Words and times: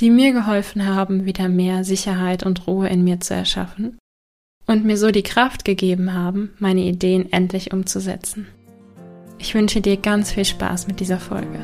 die 0.00 0.10
mir 0.10 0.32
geholfen 0.32 0.86
haben, 0.86 1.24
wieder 1.24 1.48
mehr 1.48 1.84
Sicherheit 1.84 2.44
und 2.44 2.66
Ruhe 2.66 2.88
in 2.88 3.04
mir 3.04 3.20
zu 3.20 3.34
erschaffen 3.34 3.98
und 4.66 4.84
mir 4.84 4.96
so 4.96 5.10
die 5.10 5.22
Kraft 5.22 5.64
gegeben 5.64 6.14
haben, 6.14 6.50
meine 6.58 6.80
Ideen 6.80 7.32
endlich 7.32 7.72
umzusetzen. 7.72 8.48
Ich 9.38 9.54
wünsche 9.54 9.80
dir 9.80 9.96
ganz 9.96 10.32
viel 10.32 10.44
Spaß 10.44 10.88
mit 10.88 11.00
dieser 11.00 11.20
Folge. 11.20 11.60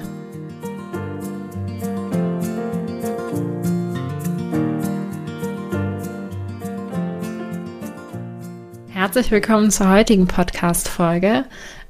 Herzlich 8.91 9.31
willkommen 9.31 9.71
zur 9.71 9.89
heutigen 9.89 10.27
Podcast-Folge. 10.27 11.47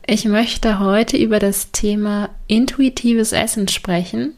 Ich 0.06 0.24
möchte 0.24 0.78
heute 0.78 1.16
über 1.16 1.38
das 1.38 1.72
Thema 1.72 2.30
intuitives 2.46 3.32
Essen 3.32 3.69
sprechen. 3.69 4.34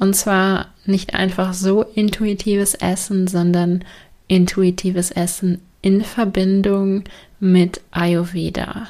Und 0.00 0.14
zwar 0.14 0.68
nicht 0.90 1.14
einfach 1.14 1.54
so 1.54 1.82
intuitives 1.82 2.74
Essen, 2.74 3.26
sondern 3.26 3.84
intuitives 4.28 5.10
Essen 5.10 5.60
in 5.82 6.02
Verbindung 6.02 7.04
mit 7.38 7.80
Ayurveda. 7.90 8.88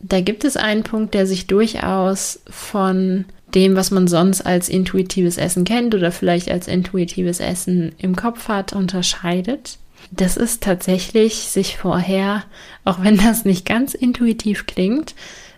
Da 0.00 0.20
gibt 0.20 0.44
es 0.44 0.56
einen 0.56 0.82
Punkt, 0.82 1.14
der 1.14 1.26
sich 1.26 1.46
durchaus 1.46 2.40
von 2.48 3.24
dem, 3.54 3.76
was 3.76 3.90
man 3.90 4.08
sonst 4.08 4.42
als 4.42 4.68
intuitives 4.68 5.38
Essen 5.38 5.64
kennt 5.64 5.94
oder 5.94 6.12
vielleicht 6.12 6.50
als 6.50 6.68
intuitives 6.68 7.40
Essen 7.40 7.92
im 7.98 8.16
Kopf 8.16 8.48
hat, 8.48 8.72
unterscheidet 8.72 9.78
das 10.10 10.36
ist 10.36 10.62
tatsächlich 10.62 11.34
sich 11.34 11.76
vorher, 11.76 12.44
auch 12.84 13.02
wenn 13.02 13.16
das 13.16 13.44
nicht 13.44 13.66
ganz 13.66 13.94
intuitiv 13.94 14.66
klingt, 14.66 15.14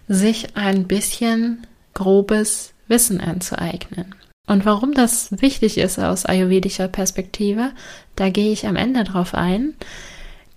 sich 0.09 0.57
ein 0.57 0.87
bisschen 0.87 1.67
grobes 1.95 2.73
Wissen 2.87 3.20
anzueignen. 3.20 4.15
Und 4.49 4.65
warum 4.65 4.95
das 4.95 5.29
wichtig 5.43 5.77
ist 5.77 5.99
aus 5.99 6.25
ayurvedischer 6.25 6.89
Perspektive, 6.89 7.71
da 8.17 8.31
gehe 8.31 8.51
ich 8.51 8.67
am 8.67 8.77
Ende 8.77 9.05
drauf 9.05 9.35
ein. 9.35 9.75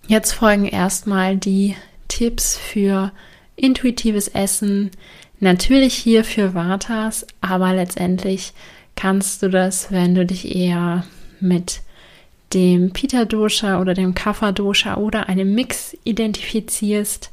Jetzt 0.08 0.32
folgen 0.32 0.66
erstmal 0.66 1.36
die 1.36 1.76
Tipps 2.08 2.58
für 2.58 3.12
intuitives 3.58 4.30
Essen, 4.30 4.92
natürlich 5.42 5.94
hier 5.94 6.24
für 6.24 6.54
Vatas, 6.54 7.28
aber 7.42 7.74
letztendlich 7.74 8.54
kannst 8.96 9.44
du 9.44 9.50
das, 9.50 9.92
wenn 9.92 10.16
du 10.16 10.26
dich 10.26 10.56
eher 10.56 11.04
mit 11.42 11.82
dem 12.54 12.92
Pita-Dosha 12.92 13.82
oder 13.82 13.94
dem 13.94 14.16
Kapha-Dosha 14.16 14.96
oder 14.96 15.28
einem 15.28 15.54
Mix 15.54 15.98
identifizierst 16.06 17.30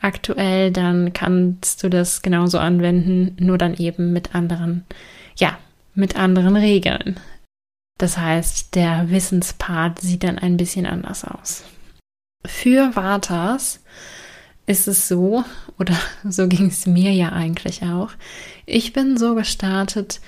aktuell, 0.00 0.70
dann 0.70 1.14
kannst 1.14 1.82
du 1.82 1.88
das 1.88 2.20
genauso 2.20 2.58
anwenden, 2.58 3.36
nur 3.38 3.56
dann 3.56 3.74
eben 3.74 4.12
mit 4.12 4.34
anderen, 4.34 4.84
ja, 5.36 5.58
mit 5.94 6.16
anderen 6.16 6.56
Regeln. 6.56 7.20
Das 7.98 8.18
heißt, 8.18 8.74
der 8.74 9.10
Wissenspart 9.10 10.00
sieht 10.00 10.24
dann 10.24 10.38
ein 10.38 10.56
bisschen 10.56 10.86
anders 10.86 11.24
aus. 11.24 11.62
Für 12.44 12.94
Vatas 12.96 13.80
ist 14.66 14.88
es 14.88 15.08
so, 15.08 15.44
oder 15.78 15.96
so 16.28 16.48
ging 16.48 16.66
es 16.66 16.86
mir 16.86 17.12
ja 17.12 17.30
eigentlich 17.30 17.82
auch, 17.82 18.10
ich 18.66 18.92
bin 18.92 19.16
so 19.16 19.34
gestartet, 19.34 20.20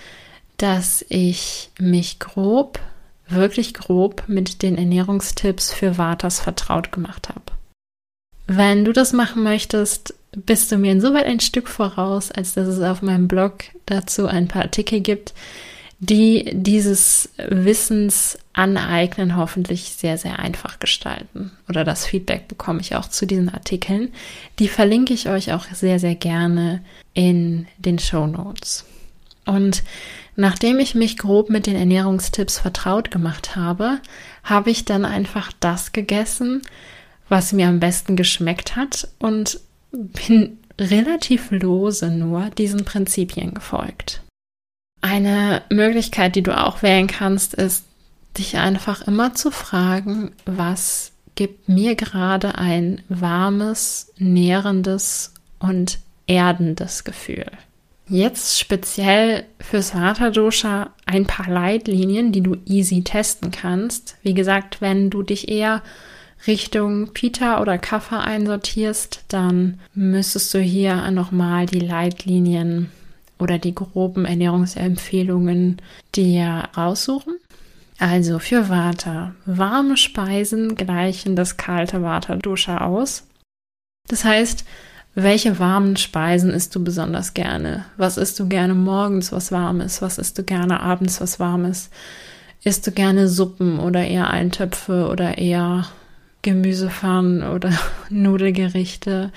dass 0.56 1.04
ich 1.08 1.70
mich 1.78 2.18
grob 2.18 2.80
wirklich 3.28 3.74
grob 3.74 4.24
mit 4.28 4.62
den 4.62 4.78
Ernährungstipps 4.78 5.72
für 5.72 5.98
Vatas 5.98 6.40
vertraut 6.40 6.92
gemacht 6.92 7.28
habe. 7.28 7.42
Wenn 8.46 8.84
du 8.84 8.92
das 8.92 9.12
machen 9.12 9.42
möchtest, 9.42 10.14
bist 10.36 10.70
du 10.70 10.78
mir 10.78 10.92
insoweit 10.92 11.26
ein 11.26 11.40
Stück 11.40 11.68
voraus, 11.68 12.30
als 12.30 12.54
dass 12.54 12.68
es 12.68 12.80
auf 12.80 13.02
meinem 13.02 13.26
Blog 13.26 13.64
dazu 13.86 14.26
ein 14.26 14.48
paar 14.48 14.62
Artikel 14.62 15.00
gibt, 15.00 15.34
die 15.98 16.50
dieses 16.52 17.30
Wissens 17.48 18.38
aneignen 18.52 19.36
hoffentlich 19.36 19.92
sehr, 19.92 20.18
sehr 20.18 20.38
einfach 20.38 20.78
gestalten. 20.78 21.52
Oder 21.68 21.84
das 21.84 22.06
Feedback 22.06 22.48
bekomme 22.48 22.80
ich 22.80 22.94
auch 22.94 23.08
zu 23.08 23.26
diesen 23.26 23.48
Artikeln. 23.48 24.12
Die 24.58 24.68
verlinke 24.68 25.14
ich 25.14 25.28
euch 25.28 25.52
auch 25.52 25.64
sehr, 25.72 25.98
sehr 25.98 26.14
gerne 26.14 26.82
in 27.14 27.66
den 27.78 27.98
Show 27.98 28.26
Notes. 28.26 28.84
Und 29.46 29.82
Nachdem 30.36 30.78
ich 30.78 30.94
mich 30.94 31.16
grob 31.16 31.48
mit 31.48 31.66
den 31.66 31.76
Ernährungstipps 31.76 32.58
vertraut 32.58 33.10
gemacht 33.10 33.56
habe, 33.56 34.00
habe 34.44 34.70
ich 34.70 34.84
dann 34.84 35.06
einfach 35.06 35.50
das 35.60 35.92
gegessen, 35.92 36.60
was 37.30 37.52
mir 37.52 37.66
am 37.68 37.80
besten 37.80 38.16
geschmeckt 38.16 38.76
hat 38.76 39.08
und 39.18 39.58
bin 39.96 40.58
relativ 40.78 41.50
lose 41.50 42.10
nur 42.10 42.50
diesen 42.50 42.84
Prinzipien 42.84 43.54
gefolgt. 43.54 44.22
Eine 45.00 45.62
Möglichkeit, 45.70 46.36
die 46.36 46.42
du 46.42 46.56
auch 46.56 46.82
wählen 46.82 47.06
kannst, 47.06 47.54
ist, 47.54 47.84
dich 48.38 48.58
einfach 48.58 49.06
immer 49.06 49.34
zu 49.34 49.50
fragen, 49.50 50.32
was 50.44 51.12
gibt 51.34 51.68
mir 51.68 51.94
gerade 51.94 52.56
ein 52.56 53.02
warmes, 53.08 54.12
nährendes 54.18 55.34
und 55.58 55.98
erdendes 56.26 57.04
Gefühl. 57.04 57.46
Jetzt 58.08 58.58
speziell 58.60 59.44
fürs 59.60 59.94
Vata-Dosha 59.94 60.90
ein 61.06 61.26
paar 61.26 61.48
Leitlinien, 61.48 62.30
die 62.30 62.40
du 62.40 62.56
easy 62.64 63.02
testen 63.02 63.50
kannst. 63.50 64.16
Wie 64.22 64.34
gesagt, 64.34 64.80
wenn 64.80 65.10
du 65.10 65.22
dich 65.22 65.48
eher 65.48 65.82
Richtung 66.46 67.12
Pita 67.12 67.60
oder 67.60 67.78
Kapha 67.78 68.20
einsortierst, 68.20 69.24
dann 69.28 69.80
müsstest 69.94 70.54
du 70.54 70.58
hier 70.58 71.10
nochmal 71.10 71.66
die 71.66 71.80
Leitlinien 71.80 72.90
oder 73.38 73.58
die 73.58 73.74
groben 73.74 74.24
Ernährungsempfehlungen 74.24 75.82
dir 76.14 76.68
raussuchen. 76.76 77.36
Also 77.98 78.38
für 78.38 78.68
Vata, 78.68 79.34
warme 79.46 79.96
Speisen 79.96 80.74
gleichen 80.74 81.34
das 81.34 81.56
kalte 81.56 82.02
Vata-Dosha 82.02 82.78
aus. 82.78 83.26
Das 84.08 84.24
heißt, 84.24 84.64
welche 85.14 85.58
warmen 85.58 85.96
Speisen 85.96 86.50
isst 86.50 86.74
du 86.74 86.84
besonders 86.84 87.32
gerne? 87.32 87.86
Was 87.96 88.18
isst 88.18 88.38
du 88.38 88.48
gerne 88.48 88.74
morgens, 88.74 89.32
was 89.32 89.50
warm 89.50 89.80
ist? 89.80 90.02
Was 90.02 90.18
isst 90.18 90.36
du 90.36 90.42
gerne 90.42 90.80
abends, 90.80 91.22
was 91.22 91.40
warm 91.40 91.64
ist? 91.64 91.90
Isst 92.62 92.86
du 92.86 92.92
gerne 92.92 93.28
Suppen 93.28 93.80
oder 93.80 94.06
eher 94.06 94.28
Eintöpfe 94.28 95.08
oder 95.08 95.38
eher 95.38 95.86
Gemüsepfannen 96.46 97.42
oder 97.42 97.72
Nudelgerichte? 98.08 99.32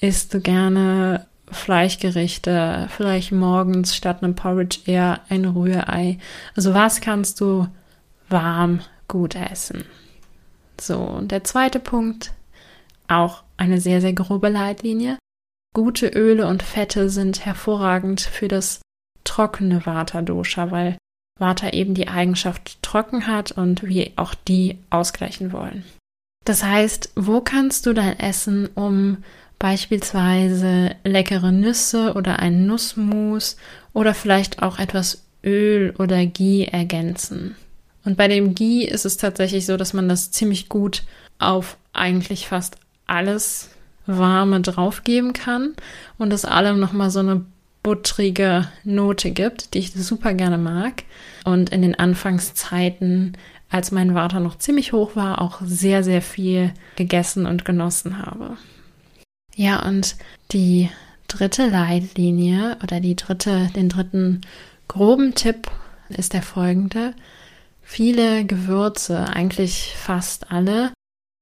Isst 0.00 0.34
du 0.34 0.40
gerne 0.40 1.26
Fleischgerichte? 1.50 2.88
Vielleicht 2.94 3.32
morgens 3.32 3.96
statt 3.96 4.22
einem 4.22 4.34
Porridge 4.34 4.80
eher 4.84 5.20
ein 5.30 5.46
Rührei? 5.46 6.18
Also 6.54 6.74
was 6.74 7.00
kannst 7.00 7.40
du 7.40 7.68
warm 8.28 8.80
gut 9.08 9.34
essen? 9.34 9.84
So, 10.78 10.98
und 10.98 11.32
der 11.32 11.42
zweite 11.42 11.80
Punkt, 11.80 12.32
auch 13.08 13.42
eine 13.56 13.80
sehr, 13.80 14.02
sehr 14.02 14.12
grobe 14.12 14.50
Leitlinie. 14.50 15.16
Gute 15.74 16.08
Öle 16.08 16.46
und 16.48 16.62
Fette 16.62 17.08
sind 17.08 17.46
hervorragend 17.46 18.20
für 18.20 18.48
das 18.48 18.82
trockene 19.24 19.86
Vata-Dosha, 19.86 20.70
weil 20.70 20.98
Vata 21.38 21.70
eben 21.70 21.94
die 21.94 22.08
Eigenschaft 22.08 22.82
trocken 22.82 23.26
hat 23.26 23.52
und 23.52 23.84
wir 23.84 24.12
auch 24.16 24.34
die 24.34 24.78
ausgleichen 24.90 25.52
wollen. 25.52 25.82
Das 26.46 26.62
heißt, 26.62 27.10
wo 27.16 27.40
kannst 27.40 27.86
du 27.86 27.92
dein 27.92 28.20
Essen 28.20 28.68
um 28.76 29.18
beispielsweise 29.58 30.94
leckere 31.02 31.50
Nüsse 31.50 32.14
oder 32.14 32.38
ein 32.38 32.66
Nussmus 32.66 33.56
oder 33.92 34.14
vielleicht 34.14 34.62
auch 34.62 34.78
etwas 34.78 35.24
Öl 35.44 35.92
oder 35.98 36.24
Ghee 36.24 36.66
ergänzen? 36.66 37.56
Und 38.04 38.16
bei 38.16 38.28
dem 38.28 38.54
Ghee 38.54 38.84
ist 38.84 39.04
es 39.04 39.16
tatsächlich 39.16 39.66
so, 39.66 39.76
dass 39.76 39.92
man 39.92 40.08
das 40.08 40.30
ziemlich 40.30 40.68
gut 40.68 41.02
auf 41.40 41.78
eigentlich 41.92 42.46
fast 42.46 42.76
alles 43.08 43.70
Warme 44.06 44.60
draufgeben 44.60 45.32
kann 45.32 45.74
und 46.16 46.32
es 46.32 46.44
allem 46.44 46.78
nochmal 46.78 47.10
so 47.10 47.18
eine 47.18 47.44
buttrige 47.82 48.68
Note 48.84 49.32
gibt, 49.32 49.74
die 49.74 49.78
ich 49.78 49.92
super 49.92 50.34
gerne 50.34 50.58
mag. 50.58 51.02
Und 51.44 51.70
in 51.70 51.82
den 51.82 51.96
Anfangszeiten, 51.96 53.36
als 53.76 53.92
mein 53.92 54.14
Vater 54.14 54.40
noch 54.40 54.58
ziemlich 54.58 54.92
hoch 54.92 55.14
war, 55.14 55.40
auch 55.40 55.60
sehr, 55.62 56.02
sehr 56.02 56.22
viel 56.22 56.72
gegessen 56.96 57.46
und 57.46 57.64
genossen 57.64 58.18
habe. 58.24 58.56
Ja, 59.54 59.86
und 59.86 60.16
die 60.52 60.90
dritte 61.28 61.68
Leitlinie 61.68 62.76
oder 62.82 63.00
die 63.00 63.16
dritte, 63.16 63.70
den 63.76 63.88
dritten 63.88 64.40
groben 64.88 65.34
Tipp 65.34 65.70
ist 66.08 66.32
der 66.32 66.42
folgende. 66.42 67.14
Viele 67.82 68.44
Gewürze, 68.44 69.28
eigentlich 69.28 69.94
fast 69.96 70.50
alle, 70.50 70.92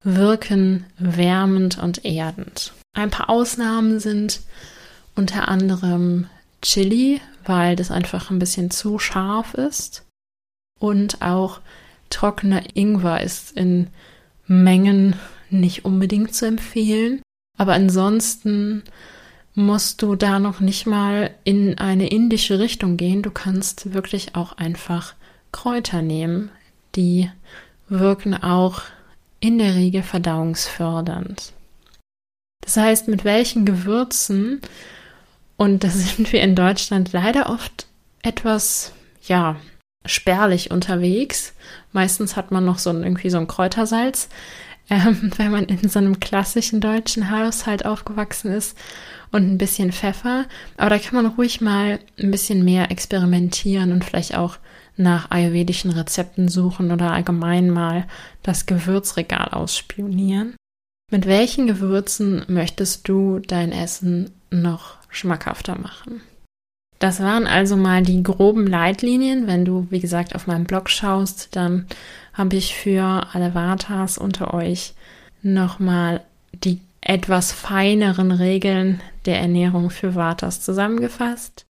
wirken 0.03 0.85
wärmend 0.97 1.77
und 1.77 2.05
erdend. 2.05 2.73
Ein 2.93 3.09
paar 3.09 3.29
Ausnahmen 3.29 3.99
sind 3.99 4.41
unter 5.15 5.47
anderem 5.47 6.27
Chili, 6.61 7.21
weil 7.45 7.75
das 7.75 7.91
einfach 7.91 8.29
ein 8.29 8.39
bisschen 8.39 8.71
zu 8.71 8.99
scharf 8.99 9.53
ist. 9.53 10.05
Und 10.79 11.21
auch 11.21 11.61
trockener 12.09 12.63
Ingwer 12.73 13.21
ist 13.21 13.55
in 13.57 13.87
Mengen 14.47 15.15
nicht 15.49 15.85
unbedingt 15.85 16.33
zu 16.33 16.45
empfehlen. 16.45 17.21
Aber 17.57 17.73
ansonsten 17.73 18.83
musst 19.53 20.01
du 20.01 20.15
da 20.15 20.39
noch 20.39 20.59
nicht 20.59 20.85
mal 20.85 21.31
in 21.43 21.77
eine 21.77 22.09
indische 22.09 22.59
Richtung 22.59 22.97
gehen. 22.97 23.21
Du 23.21 23.31
kannst 23.31 23.93
wirklich 23.93 24.35
auch 24.35 24.57
einfach 24.57 25.15
Kräuter 25.51 26.01
nehmen. 26.01 26.49
Die 26.95 27.29
wirken 27.87 28.33
auch 28.35 28.81
in 29.39 29.57
der 29.57 29.75
Regel 29.75 30.03
verdauungsfördernd. 30.03 31.53
Das 32.61 32.77
heißt, 32.77 33.07
mit 33.07 33.23
welchen 33.23 33.65
Gewürzen, 33.65 34.61
und 35.55 35.83
da 35.83 35.89
sind 35.89 36.31
wir 36.33 36.41
in 36.41 36.55
Deutschland 36.55 37.13
leider 37.13 37.49
oft 37.49 37.87
etwas, 38.21 38.91
ja, 39.23 39.55
spärlich 40.05 40.71
unterwegs. 40.71 41.53
Meistens 41.91 42.35
hat 42.35 42.51
man 42.51 42.65
noch 42.65 42.79
so 42.79 42.89
ein, 42.89 43.03
irgendwie 43.03 43.29
so 43.29 43.37
ein 43.37 43.47
Kräutersalz, 43.47 44.29
ähm, 44.89 45.31
wenn 45.37 45.51
man 45.51 45.65
in 45.65 45.89
so 45.89 45.99
einem 45.99 46.19
klassischen 46.19 46.79
deutschen 46.79 47.31
Haushalt 47.31 47.85
aufgewachsen 47.85 48.51
ist 48.51 48.77
und 49.31 49.51
ein 49.51 49.57
bisschen 49.57 49.91
Pfeffer. 49.91 50.45
Aber 50.77 50.91
da 50.91 50.99
kann 50.99 51.15
man 51.15 51.33
ruhig 51.33 51.61
mal 51.61 51.99
ein 52.19 52.31
bisschen 52.31 52.63
mehr 52.63 52.91
experimentieren 52.91 53.91
und 53.91 54.05
vielleicht 54.05 54.35
auch 54.35 54.57
nach 54.97 55.31
ayurvedischen 55.31 55.91
Rezepten 55.91 56.47
suchen 56.47 56.91
oder 56.91 57.11
allgemein 57.11 57.69
mal 57.69 58.07
das 58.43 58.65
Gewürzregal 58.65 59.49
ausspionieren. 59.49 60.55
Mit 61.11 61.25
welchen 61.25 61.67
Gewürzen 61.67 62.43
möchtest 62.47 63.07
du 63.07 63.39
dein 63.39 63.71
Essen 63.71 64.31
noch 64.49 64.97
schmackhafter 65.09 65.77
machen? 65.77 66.21
Das 67.05 67.19
waren 67.19 67.45
also 67.45 67.77
mal 67.77 68.01
die 68.01 68.23
groben 68.23 68.65
Leitlinien. 68.65 69.45
Wenn 69.45 69.63
du, 69.63 69.85
wie 69.91 69.99
gesagt, 69.99 70.33
auf 70.33 70.47
meinem 70.47 70.63
Blog 70.63 70.89
schaust, 70.89 71.55
dann 71.55 71.85
habe 72.33 72.55
ich 72.55 72.73
für 72.73 73.27
alle 73.31 73.53
Vatas 73.53 74.17
unter 74.17 74.55
euch 74.55 74.95
nochmal 75.43 76.21
die 76.51 76.81
etwas 77.01 77.51
feineren 77.51 78.31
Regeln 78.31 79.01
der 79.27 79.39
Ernährung 79.39 79.91
für 79.91 80.15
Vatas 80.15 80.61
zusammengefasst. 80.61 81.67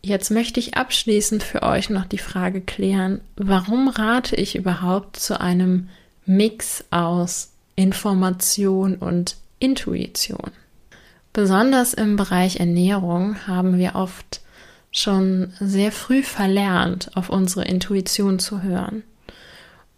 Jetzt 0.00 0.30
möchte 0.30 0.60
ich 0.60 0.78
abschließend 0.78 1.42
für 1.42 1.62
euch 1.62 1.90
noch 1.90 2.06
die 2.06 2.16
Frage 2.16 2.62
klären, 2.62 3.20
warum 3.36 3.88
rate 3.88 4.34
ich 4.34 4.56
überhaupt 4.56 5.16
zu 5.16 5.38
einem 5.38 5.90
Mix 6.24 6.86
aus 6.90 7.52
Information 7.76 8.94
und 8.96 9.36
Intuition? 9.58 10.52
Besonders 11.34 11.92
im 11.92 12.16
Bereich 12.16 12.60
Ernährung 12.60 13.46
haben 13.46 13.76
wir 13.76 13.94
oft 13.94 14.40
schon 14.94 15.52
sehr 15.58 15.90
früh 15.90 16.22
verlernt, 16.22 17.10
auf 17.14 17.28
unsere 17.28 17.64
Intuition 17.64 18.38
zu 18.38 18.62
hören. 18.62 19.02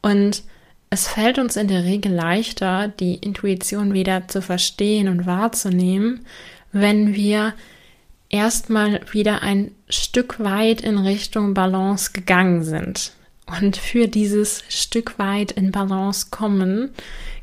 Und 0.01 0.43
es 0.89 1.07
fällt 1.07 1.39
uns 1.39 1.57
in 1.57 1.69
der 1.69 1.85
Regel 1.85 2.13
leichter, 2.13 2.89
die 2.89 3.17
Intuition 3.17 3.93
wieder 3.93 4.27
zu 4.27 4.41
verstehen 4.41 5.09
und 5.09 5.27
wahrzunehmen, 5.27 6.25
wenn 6.73 7.15
wir 7.15 7.53
erstmal 8.31 9.01
wieder 9.13 9.43
ein 9.43 9.73
Stück 9.89 10.41
weit 10.41 10.81
in 10.81 10.99
Richtung 10.99 11.53
Balance 11.53 12.13
gegangen 12.13 12.65
sind. 12.65 13.13
Und 13.47 13.77
für 13.77 14.09
dieses 14.09 14.65
Stück 14.69 15.19
weit 15.19 15.53
in 15.53 15.73
Balance 15.73 16.29
kommen, 16.31 16.91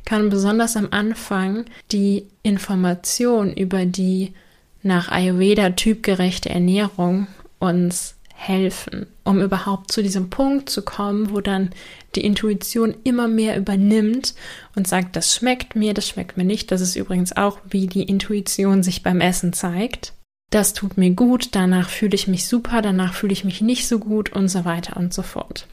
kann 0.06 0.30
besonders 0.30 0.76
am 0.76 0.88
Anfang 0.92 1.66
die 1.92 2.26
Information 2.42 3.54
über 3.54 3.86
die 3.86 4.34
nach 4.82 5.10
Ayurveda 5.10 5.70
typgerechte 5.72 6.50
Ernährung 6.50 7.28
uns 7.64 8.16
helfen, 8.36 9.08
um 9.24 9.42
überhaupt 9.42 9.92
zu 9.92 10.04
diesem 10.04 10.30
Punkt 10.30 10.70
zu 10.70 10.82
kommen, 10.82 11.32
wo 11.32 11.40
dann 11.40 11.70
die 12.16 12.26
Intuition 12.26 12.96
immer 13.04 13.28
mehr 13.28 13.58
übernimmt 13.58 14.34
und 14.76 14.88
sagt, 14.88 15.16
das 15.16 15.34
schmeckt 15.34 15.76
mir, 15.76 15.94
das 15.94 16.08
schmeckt 16.08 16.36
mir 16.36 16.44
nicht. 16.44 16.72
Das 16.72 16.82
ist 16.82 16.96
übrigens 16.96 17.36
auch, 17.36 17.60
wie 17.70 17.88
die 17.88 18.04
Intuition 18.04 18.84
sich 18.84 19.02
beim 19.02 19.22
Essen 19.22 19.54
zeigt. 19.54 20.14
Das 20.50 20.74
tut 20.74 20.98
mir 20.98 21.12
gut, 21.12 21.50
danach 21.56 21.90
fühle 21.90 22.16
ich 22.16 22.28
mich 22.28 22.48
super, 22.48 22.82
danach 22.82 23.14
fühle 23.14 23.34
ich 23.34 23.44
mich 23.44 23.62
nicht 23.62 23.88
so 23.88 23.98
gut 23.98 24.34
und 24.34 24.50
so 24.50 24.66
weiter 24.66 24.98
und 24.98 25.14
so 25.14 25.24
fort. 25.24 25.68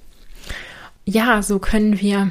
Ja, 1.04 1.42
so 1.42 1.58
können 1.58 2.00
wir 2.00 2.30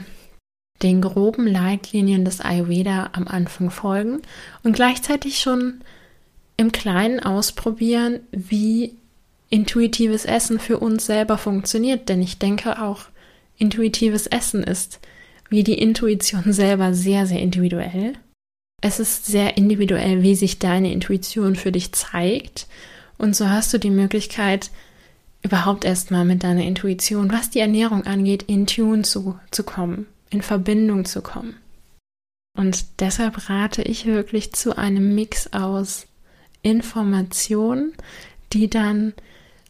den 0.82 1.02
groben 1.02 1.46
Leitlinien 1.46 2.24
des 2.24 2.40
Ayurveda 2.40 3.10
am 3.12 3.28
Anfang 3.28 3.70
folgen 3.70 4.22
und 4.64 4.74
gleichzeitig 4.74 5.40
schon 5.40 5.82
im 6.56 6.72
Kleinen 6.72 7.20
ausprobieren, 7.20 8.22
wie 8.32 8.99
intuitives 9.50 10.26
Essen 10.26 10.60
für 10.60 10.80
uns 10.80 11.06
selber 11.06 11.38
funktioniert, 11.38 12.10
denn 12.10 12.22
ich 12.22 12.38
denke 12.38 12.82
auch, 12.82 13.06
intuitives 13.58 14.28
Essen 14.28 14.64
ist 14.64 15.00
wie 15.50 15.64
die 15.64 15.80
Intuition 15.80 16.44
selber 16.54 16.94
sehr, 16.94 17.26
sehr 17.26 17.40
individuell. 17.40 18.14
Es 18.82 19.00
ist 19.00 19.26
sehr 19.26 19.58
individuell, 19.58 20.24
wie 20.24 20.36
sich 20.36 20.60
deine 20.60 20.94
Intuition 20.94 21.56
für 21.56 21.72
dich 21.72 21.92
zeigt. 21.92 22.68
Und 23.18 23.36
so 23.36 23.50
hast 23.50 23.74
du 23.74 23.78
die 23.78 23.90
Möglichkeit, 23.90 24.72
überhaupt 25.42 25.84
erstmal 25.84 26.26
mit 26.26 26.44
deiner 26.44 26.64
Intuition, 26.64 27.32
was 27.32 27.50
die 27.50 27.60
Ernährung 27.60 28.06
angeht, 28.06 28.44
in 28.44 28.68
Tune 28.68 29.02
zu, 29.02 29.38
zu 29.52 29.64
kommen, 29.64 30.06
in 30.30 30.42
Verbindung 30.42 31.06
zu 31.06 31.22
kommen. 31.22 31.56
Und 32.58 32.86
deshalb 33.00 33.50
rate 33.50 33.82
ich 33.82 34.06
wirklich 34.06 34.54
zu 34.54 34.78
einem 34.78 35.16
Mix 35.16 35.54
aus 35.54 36.08
Informationen, 36.62 37.94
die 38.52 38.70
dann 38.70 39.14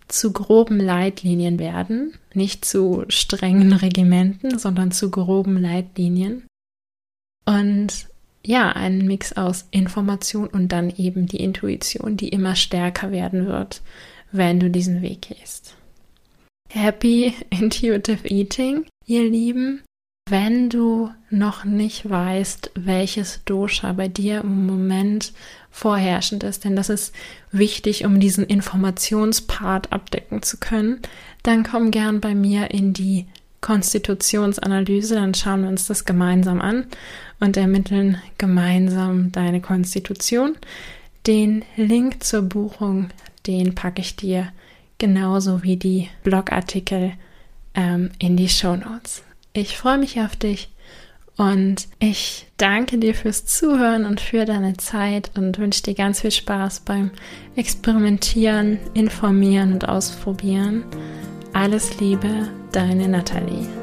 zu 0.10 0.34
groben 0.34 0.80
Leitlinien 0.80 1.60
werden, 1.60 2.14
nicht 2.34 2.66
zu 2.66 3.06
strengen 3.08 3.74
Regimenten, 3.74 4.60
sondern 4.60 4.92
zu 4.92 5.10
groben 5.12 5.58
Leitlinien. 5.62 6.48
Und 7.46 8.08
ja, 8.46 8.72
ein 8.72 9.06
Mix 9.06 9.34
aus 9.34 9.68
Information 9.72 10.48
und 10.48 10.70
dann 10.70 10.90
eben 10.96 11.28
die 11.28 11.44
Intuition, 11.44 12.18
die 12.18 12.30
immer 12.30 12.56
stärker 12.56 13.12
werden 13.12 13.48
wird, 13.48 13.82
wenn 14.32 14.60
du 14.60 14.70
diesen 14.70 15.02
Weg 15.02 15.22
gehst. 15.22 15.76
Happy 16.70 17.34
Intuitive 17.50 18.28
Eating, 18.28 18.86
ihr 19.06 19.30
Lieben. 19.30 19.82
Wenn 20.30 20.70
du 20.70 21.10
noch 21.32 21.66
nicht 21.66 22.08
weißt, 22.08 22.72
welches 22.76 23.42
Dosha 23.46 23.94
bei 23.94 24.08
dir 24.08 24.42
im 24.42 24.68
Moment 24.68 25.34
vorherrschend 25.72 26.44
ist, 26.44 26.66
denn 26.66 26.76
das 26.76 26.90
ist 26.90 27.16
wichtig, 27.52 28.06
um 28.06 28.20
diesen 28.20 28.44
Informationspart 28.44 29.92
abdecken 29.92 30.44
zu 30.44 30.58
können, 30.58 31.00
dann 31.42 31.64
komm 31.64 31.90
gern 31.90 32.22
bei 32.22 32.36
mir 32.36 32.70
in 32.70 32.94
die 32.94 33.26
Konstitutionsanalyse, 33.62 35.16
dann 35.16 35.34
schauen 35.34 35.64
wir 35.64 35.70
uns 35.70 35.88
das 35.88 36.06
gemeinsam 36.06 36.62
an 36.62 36.86
und 37.40 37.58
ermitteln 37.58 38.22
gemeinsam 38.38 39.32
deine 39.32 39.62
Konstitution. 39.62 40.56
Den 41.26 41.66
Link 41.76 42.24
zur 42.24 42.44
Buchung, 42.44 43.10
den 43.48 43.74
packe 43.74 44.02
ich 44.02 44.16
dir 44.16 44.50
genauso 45.00 45.64
wie 45.64 45.78
die 45.78 46.08
Blogartikel 46.24 47.14
ähm, 47.74 48.12
in 48.20 48.38
die 48.38 48.50
Show 48.50 48.76
Notes. 48.76 49.24
Ich 49.54 49.78
freue 49.78 49.98
mich 49.98 50.20
auf 50.22 50.36
dich 50.36 50.70
und 51.38 51.88
ich 52.00 52.48
danke 52.58 52.98
dir 52.98 53.16
fürs 53.16 53.46
Zuhören 53.46 54.06
und 54.06 54.20
für 54.20 54.46
deine 54.46 54.78
Zeit 54.78 55.32
und 55.36 55.58
wünsche 55.58 55.84
dir 55.84 55.96
ganz 55.96 56.22
viel 56.22 56.32
Spaß 56.32 56.82
beim 56.82 57.12
Experimentieren, 57.56 58.78
Informieren 58.94 59.74
und 59.74 59.88
Ausprobieren. 59.88 60.84
Alles 61.54 62.00
Liebe, 62.00 62.50
deine 62.72 63.08
Nathalie. 63.08 63.79